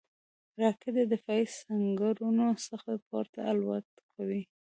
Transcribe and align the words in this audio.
راکټ 0.61 0.93
د 0.97 0.99
دفاعي 1.13 1.45
سنګرونو 1.59 2.47
څخه 2.67 2.89
پورته 3.07 3.39
الوت 3.51 3.87
کوي 4.15 4.41